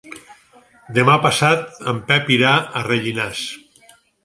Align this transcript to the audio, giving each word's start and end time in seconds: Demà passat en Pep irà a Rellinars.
Demà 0.99 1.17
passat 1.25 1.83
en 1.93 2.01
Pep 2.09 2.33
irà 2.39 2.55
a 2.81 2.85
Rellinars. 2.91 3.47